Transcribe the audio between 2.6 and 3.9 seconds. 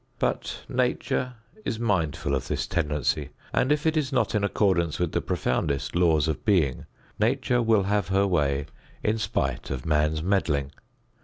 tendency and if